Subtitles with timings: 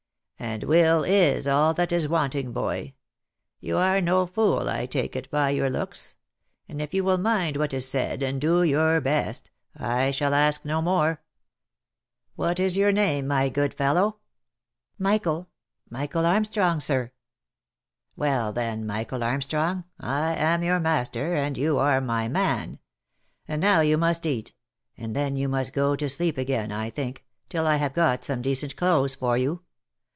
[0.51, 2.95] "And will is all that is wanting, boy.
[3.59, 6.15] You are no fool, I take it, by your looks;
[6.67, 10.65] and if you will mind what is said, and do your best, I shall ask
[10.65, 11.21] no more.
[12.35, 14.15] What is your name, my good fellow V"
[15.03, 15.47] Michael—
[15.91, 17.11] Michael Armstrong, sir."
[18.15, 22.79] "Well, then, Michael Armstrong, I am your master, and you are my man:
[23.47, 24.53] And now you must eat,
[24.97, 28.41] and then you must go to sleep again, I think, till I have got some
[28.41, 29.61] decent clothes for you.